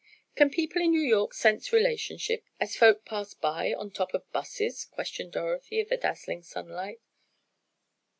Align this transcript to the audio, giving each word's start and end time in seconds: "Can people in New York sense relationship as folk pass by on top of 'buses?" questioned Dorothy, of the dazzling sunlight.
"Can 0.35 0.49
people 0.49 0.81
in 0.81 0.89
New 0.89 1.01
York 1.01 1.31
sense 1.35 1.71
relationship 1.71 2.43
as 2.59 2.75
folk 2.75 3.05
pass 3.05 3.35
by 3.35 3.71
on 3.75 3.91
top 3.91 4.15
of 4.15 4.27
'buses?" 4.31 4.85
questioned 4.85 5.31
Dorothy, 5.33 5.79
of 5.79 5.89
the 5.89 5.95
dazzling 5.97 6.41
sunlight. 6.41 7.01